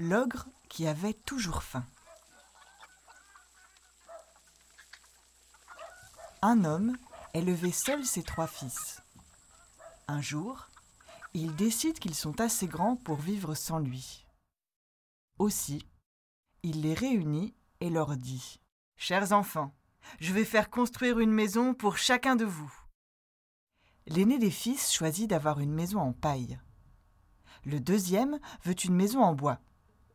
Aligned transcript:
L'ogre 0.00 0.46
qui 0.68 0.86
avait 0.86 1.12
toujours 1.12 1.64
faim. 1.64 1.84
Un 6.40 6.64
homme 6.64 6.96
élevait 7.34 7.72
seul 7.72 8.04
ses 8.04 8.22
trois 8.22 8.46
fils. 8.46 9.02
Un 10.06 10.20
jour, 10.20 10.68
il 11.34 11.56
décide 11.56 11.98
qu'ils 11.98 12.14
sont 12.14 12.40
assez 12.40 12.68
grands 12.68 12.94
pour 12.94 13.16
vivre 13.16 13.56
sans 13.56 13.80
lui. 13.80 14.24
Aussi, 15.40 15.84
il 16.62 16.82
les 16.82 16.94
réunit 16.94 17.56
et 17.80 17.90
leur 17.90 18.16
dit 18.16 18.60
Chers 18.96 19.32
enfants, 19.32 19.74
je 20.20 20.32
vais 20.32 20.44
faire 20.44 20.70
construire 20.70 21.18
une 21.18 21.32
maison 21.32 21.74
pour 21.74 21.98
chacun 21.98 22.36
de 22.36 22.44
vous. 22.44 22.72
L'aîné 24.06 24.38
des 24.38 24.52
fils 24.52 24.92
choisit 24.92 25.28
d'avoir 25.28 25.58
une 25.58 25.74
maison 25.74 25.98
en 25.98 26.12
paille. 26.12 26.60
Le 27.64 27.80
deuxième 27.80 28.38
veut 28.62 28.76
une 28.84 28.94
maison 28.94 29.24
en 29.24 29.34
bois. 29.34 29.60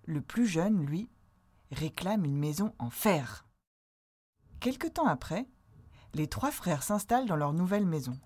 Le 0.06 0.22
plus 0.22 0.48
jeune, 0.48 0.86
lui, 0.86 1.10
réclame 1.72 2.26
une 2.26 2.38
maison 2.38 2.74
en 2.78 2.90
fer. 2.90 3.46
Quelque 4.60 4.88
temps 4.88 5.08
après, 5.08 5.48
les 6.14 6.28
trois 6.28 6.52
frères 6.52 6.84
s'installent 6.84 7.26
dans 7.26 7.36
leur 7.36 7.54
nouvelle 7.54 7.86
maison. 7.86 8.18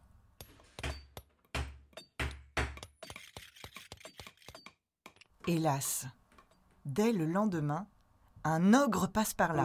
Hélas, 5.45 6.08
dès 6.86 7.14
le 7.14 7.25
lendemain, 7.25 7.88
un 8.44 8.73
ogre 8.73 9.08
passe 9.08 9.33
par 9.33 9.53
là. 9.53 9.64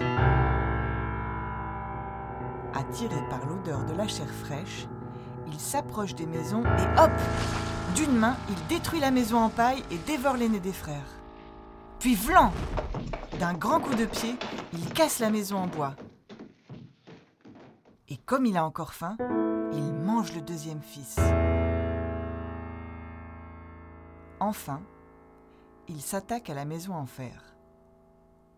Attiré 2.75 3.21
par 3.29 3.47
l'odeur 3.47 3.85
de 3.87 3.95
la 3.95 4.07
chair 4.07 4.29
fraîche, 4.29 4.87
il 5.47 5.59
s'approche 5.59 6.15
des 6.15 6.27
maisons 6.27 6.63
et 6.63 7.01
hop 7.01 7.11
D'une 7.97 8.17
main, 8.17 8.37
il 8.49 8.67
détruit 8.69 9.01
la 9.01 9.11
maison 9.11 9.39
en 9.39 9.49
paille 9.49 9.83
et 9.91 9.99
dévore 9.99 10.37
l'aîné 10.37 10.61
des 10.61 10.73
frères. 10.73 11.22
Puis 12.03 12.17
vlan 12.17 12.53
D'un 13.39 13.55
grand 13.55 13.79
coup 13.79 13.95
de 13.95 14.07
pied, 14.07 14.35
il 14.73 14.93
casse 14.93 15.21
la 15.21 15.31
maison 15.31 15.59
en 15.59 15.69
bois. 15.69 15.95
Et 18.09 18.17
comme 18.17 18.45
il 18.45 18.57
a 18.57 18.65
encore 18.65 18.93
faim, 18.93 19.17
il 19.73 19.93
mange 19.93 20.35
le 20.35 20.41
deuxième 20.41 20.83
fils. 20.83 21.21
Enfin, 24.41 24.83
il 25.87 26.03
s'attaque 26.03 26.51
à 26.51 26.55
la 26.55 26.65
maison 26.65 26.93
en 26.93 27.07
fer. 27.07 27.55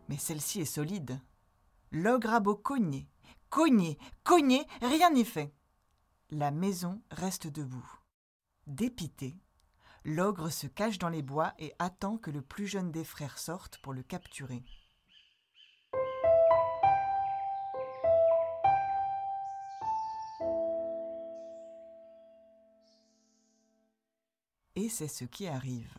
Mais 0.08 0.17
celle-ci 0.17 0.62
est 0.62 0.64
solide. 0.64 1.20
L'ogre 1.92 2.33
a 2.33 2.41
beau 2.41 2.55
cogner, 2.55 3.11
cogner, 3.51 3.98
cogner, 4.23 4.67
rien 4.81 5.11
n'y 5.11 5.27
fait. 5.27 5.53
La 6.31 6.51
maison 6.51 7.03
reste 7.11 7.48
debout. 7.48 7.92
Dépité, 8.67 9.36
l'ogre 10.05 10.51
se 10.51 10.67
cache 10.67 10.99
dans 10.99 11.09
les 11.09 11.23
bois 11.23 11.55
et 11.59 11.73
attend 11.79 12.19
que 12.19 12.31
le 12.31 12.42
plus 12.42 12.67
jeune 12.67 12.92
des 12.92 13.05
frères 13.05 13.39
sorte 13.39 13.79
pour 13.79 13.92
le 13.92 14.03
capturer. 14.03 14.63
Et 24.77 24.89
c'est 24.89 25.09
ce 25.09 25.25
qui 25.25 25.47
arrive. 25.47 25.97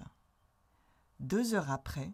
Deux 1.19 1.55
heures 1.55 1.71
après, 1.71 2.13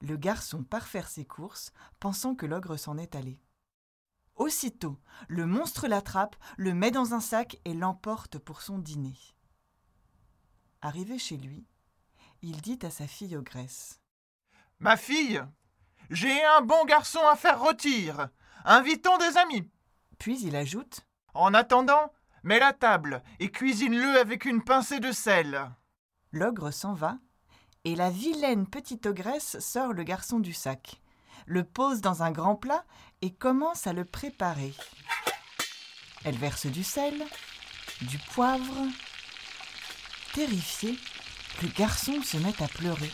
le 0.00 0.16
garçon 0.16 0.62
part 0.62 0.86
faire 0.86 1.08
ses 1.08 1.24
courses, 1.24 1.72
pensant 1.98 2.34
que 2.34 2.46
l'ogre 2.46 2.76
s'en 2.76 2.98
est 2.98 3.14
allé. 3.14 3.40
Aussitôt, 4.36 5.00
le 5.28 5.46
monstre 5.46 5.88
l'attrape, 5.88 6.36
le 6.56 6.74
met 6.74 6.90
dans 6.90 7.14
un 7.14 7.20
sac 7.20 7.58
et 7.64 7.72
l'emporte 7.72 8.38
pour 8.38 8.60
son 8.60 8.78
dîner. 8.78 9.16
Arrivé 10.84 11.18
chez 11.18 11.38
lui, 11.38 11.64
il 12.42 12.60
dit 12.60 12.78
à 12.82 12.90
sa 12.90 13.06
fille 13.06 13.38
ogresse 13.38 14.00
Ma 14.80 14.98
fille, 14.98 15.42
j'ai 16.10 16.44
un 16.44 16.60
bon 16.60 16.84
garçon 16.84 17.26
à 17.26 17.36
faire 17.36 17.58
rôtir. 17.58 18.28
Invitons 18.66 19.16
des 19.16 19.38
amis. 19.38 19.66
Puis 20.18 20.38
il 20.42 20.54
ajoute 20.54 21.00
En 21.32 21.54
attendant, 21.54 22.12
mets 22.42 22.58
la 22.58 22.74
table 22.74 23.22
et 23.40 23.50
cuisine-le 23.50 24.20
avec 24.20 24.44
une 24.44 24.62
pincée 24.62 25.00
de 25.00 25.10
sel. 25.10 25.70
L'ogre 26.32 26.70
s'en 26.70 26.92
va, 26.92 27.16
et 27.84 27.96
la 27.96 28.10
vilaine 28.10 28.66
petite 28.66 29.06
ogresse 29.06 29.58
sort 29.60 29.94
le 29.94 30.02
garçon 30.02 30.38
du 30.38 30.52
sac, 30.52 31.00
le 31.46 31.64
pose 31.64 32.02
dans 32.02 32.22
un 32.22 32.30
grand 32.30 32.56
plat 32.56 32.84
et 33.22 33.32
commence 33.32 33.86
à 33.86 33.94
le 33.94 34.04
préparer. 34.04 34.74
Elle 36.26 36.36
verse 36.36 36.66
du 36.66 36.84
sel, 36.84 37.24
du 38.02 38.18
poivre. 38.18 38.86
Terrifié, 40.34 40.98
le 41.62 41.68
garçon 41.68 42.20
se 42.22 42.36
met 42.38 42.62
à 42.62 42.68
pleurer. 42.68 43.10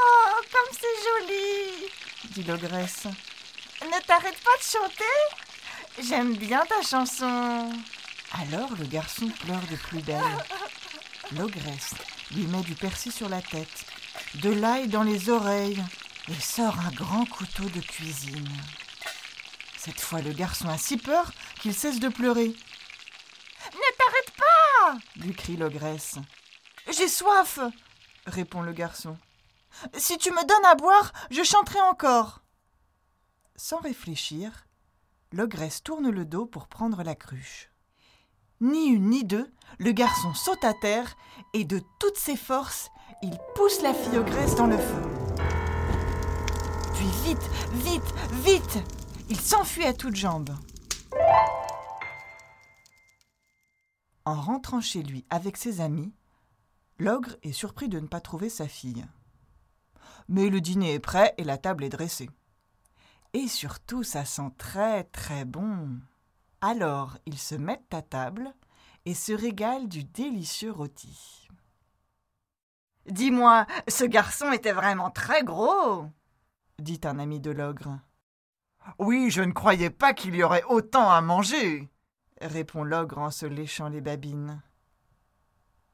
Oh, 0.00 0.40
comme 0.52 0.72
c'est 0.72 0.98
joli 1.04 1.88
dit 2.30 2.42
l'ogresse. 2.42 3.06
Ne 3.82 4.00
t'arrête 4.06 4.38
pas 4.42 4.56
de 4.58 4.62
chanter 4.62 6.08
J'aime 6.08 6.36
bien 6.36 6.64
ta 6.66 6.82
chanson. 6.82 7.70
Alors 8.32 8.70
le 8.78 8.84
garçon 8.86 9.28
pleure 9.28 9.66
de 9.70 9.76
plus 9.76 10.02
belle. 10.02 10.44
L'ogresse 11.36 11.94
lui 12.34 12.46
met 12.46 12.62
du 12.62 12.74
persil 12.74 13.12
sur 13.12 13.28
la 13.28 13.42
tête, 13.42 13.84
de 14.34 14.50
l'ail 14.50 14.88
dans 14.88 15.02
les 15.02 15.30
oreilles 15.30 15.82
et 16.28 16.40
sort 16.40 16.78
un 16.80 16.90
grand 16.90 17.24
couteau 17.26 17.64
de 17.64 17.80
cuisine. 17.80 18.48
Cette 19.88 20.00
fois, 20.02 20.20
le 20.20 20.34
garçon 20.34 20.68
a 20.68 20.76
si 20.76 20.98
peur 20.98 21.32
qu'il 21.62 21.72
cesse 21.72 21.98
de 21.98 22.10
pleurer. 22.10 22.48
Ne 22.48 23.96
t'arrête 23.96 24.32
pas 24.36 24.98
lui 25.16 25.32
crie 25.32 25.56
l'ogresse. 25.56 26.16
J'ai 26.90 27.08
soif 27.08 27.58
répond 28.26 28.60
le 28.60 28.72
garçon. 28.72 29.16
Si 29.94 30.18
tu 30.18 30.30
me 30.30 30.46
donnes 30.46 30.66
à 30.66 30.74
boire, 30.74 31.14
je 31.30 31.42
chanterai 31.42 31.80
encore. 31.80 32.42
Sans 33.56 33.78
réfléchir, 33.78 34.66
l'ogresse 35.32 35.82
tourne 35.82 36.10
le 36.10 36.26
dos 36.26 36.44
pour 36.44 36.68
prendre 36.68 37.02
la 37.02 37.14
cruche. 37.14 37.70
Ni 38.60 38.88
une 38.88 39.08
ni 39.08 39.24
deux, 39.24 39.50
le 39.78 39.92
garçon 39.92 40.34
saute 40.34 40.64
à 40.64 40.74
terre 40.74 41.16
et 41.54 41.64
de 41.64 41.80
toutes 41.98 42.18
ses 42.18 42.36
forces, 42.36 42.90
il 43.22 43.38
pousse 43.54 43.80
la 43.80 43.94
fille 43.94 44.18
ogresse 44.18 44.54
dans 44.54 44.66
le 44.66 44.76
feu. 44.76 45.02
Puis 46.92 47.08
vite, 47.24 47.50
vite, 47.72 48.14
vite, 48.44 48.84
il 49.28 49.40
s'enfuit 49.40 49.84
à 49.84 49.92
toutes 49.92 50.16
jambes. 50.16 50.54
En 54.24 54.40
rentrant 54.40 54.80
chez 54.80 55.02
lui 55.02 55.24
avec 55.30 55.56
ses 55.56 55.80
amis, 55.80 56.12
l'ogre 56.98 57.36
est 57.42 57.52
surpris 57.52 57.88
de 57.88 58.00
ne 58.00 58.06
pas 58.06 58.20
trouver 58.20 58.48
sa 58.48 58.68
fille. 58.68 59.06
Mais 60.28 60.50
le 60.50 60.60
dîner 60.60 60.94
est 60.94 61.00
prêt 61.00 61.34
et 61.38 61.44
la 61.44 61.56
table 61.58 61.84
est 61.84 61.88
dressée. 61.88 62.28
Et 63.32 63.48
surtout, 63.48 64.02
ça 64.02 64.24
sent 64.24 64.50
très 64.58 65.04
très 65.04 65.44
bon. 65.44 65.98
Alors, 66.60 67.16
ils 67.26 67.38
se 67.38 67.54
mettent 67.54 67.94
à 67.94 68.02
table 68.02 68.52
et 69.06 69.14
se 69.14 69.32
régalent 69.32 69.86
du 69.86 70.04
délicieux 70.04 70.72
rôti. 70.72 71.48
Dis-moi, 73.06 73.66
ce 73.88 74.04
garçon 74.04 74.52
était 74.52 74.72
vraiment 74.72 75.10
très 75.10 75.42
gros 75.42 76.06
dit 76.78 77.00
un 77.04 77.18
ami 77.18 77.40
de 77.40 77.50
l'ogre. 77.50 77.98
Oui, 78.98 79.30
je 79.30 79.42
ne 79.42 79.52
croyais 79.52 79.90
pas 79.90 80.14
qu'il 80.14 80.34
y 80.34 80.42
aurait 80.42 80.64
autant 80.68 81.10
à 81.10 81.20
manger 81.20 81.88
répond 82.40 82.84
l'ogre 82.84 83.18
en 83.18 83.30
se 83.30 83.46
léchant 83.46 83.88
les 83.88 84.00
babines. 84.00 84.62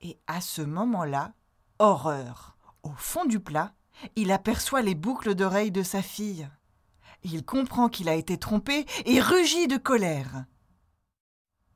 Et 0.01 0.19
à 0.27 0.41
ce 0.41 0.63
moment-là, 0.63 1.33
horreur 1.79 2.57
Au 2.83 2.93
fond 2.97 3.25
du 3.25 3.41
plat, 3.41 3.73
il 4.17 4.33
aperçoit 4.33 4.83
les 4.83 4.95
boucles 4.95 5.35
d'oreilles 5.35 5.71
de 5.71 5.83
sa 5.83 6.03
fille. 6.03 6.49
Il 7.23 7.45
comprend 7.45 7.89
qu'il 7.89 8.09
a 8.09 8.15
été 8.15 8.37
trompé 8.37 8.85
et 9.07 9.21
rugit 9.21 9.69
de 9.69 9.79
colère. 9.79 10.45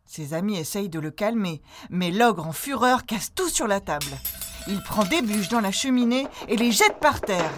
Ses 0.04 0.34
amis 0.34 0.58
essayent 0.58 0.88
de 0.88 1.00
le 1.00 1.10
calmer, 1.10 1.62
mais 1.90 2.10
l'ogre 2.10 2.46
en 2.46 2.52
fureur 2.52 3.06
casse 3.06 3.34
tout 3.34 3.48
sur 3.48 3.66
la 3.66 3.80
table. 3.80 4.06
Il 4.66 4.82
prend 4.82 5.04
des 5.04 5.22
bûches 5.22 5.48
dans 5.48 5.60
la 5.60 5.72
cheminée 5.72 6.26
et 6.48 6.56
les 6.56 6.72
jette 6.72 6.98
par 7.00 7.20
terre. 7.20 7.52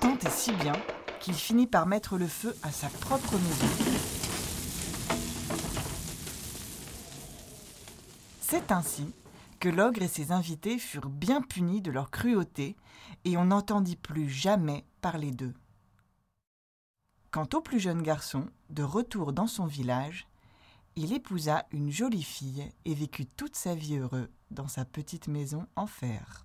Tant 0.00 0.16
et 0.18 0.30
si 0.30 0.52
bien 0.52 0.72
qu'il 1.20 1.34
finit 1.34 1.66
par 1.66 1.86
mettre 1.86 2.18
le 2.18 2.26
feu 2.26 2.54
à 2.62 2.70
sa 2.70 2.88
propre 2.88 3.34
maison. 3.34 3.66
C'est 8.40 8.72
ainsi 8.72 9.12
que 9.60 9.68
l'ogre 9.68 10.02
et 10.02 10.08
ses 10.08 10.32
invités 10.32 10.78
furent 10.78 11.08
bien 11.10 11.42
punis 11.42 11.80
de 11.80 11.90
leur 11.90 12.10
cruauté 12.10 12.76
et 13.24 13.36
on 13.36 13.46
n'entendit 13.46 13.96
plus 13.96 14.28
jamais 14.28 14.84
parler 15.00 15.30
d'eux. 15.30 15.54
Quant 17.30 17.48
au 17.54 17.60
plus 17.60 17.78
jeune 17.78 18.02
garçon, 18.02 18.46
de 18.70 18.82
retour 18.82 19.32
dans 19.32 19.46
son 19.46 19.66
village, 19.66 20.26
il 20.96 21.12
épousa 21.12 21.66
une 21.72 21.90
jolie 21.90 22.22
fille 22.22 22.70
et 22.84 22.94
vécut 22.94 23.26
toute 23.26 23.54
sa 23.54 23.74
vie 23.74 23.96
heureux 23.96 24.30
dans 24.50 24.68
sa 24.68 24.84
petite 24.84 25.28
maison 25.28 25.66
en 25.76 25.86
fer. 25.86 26.44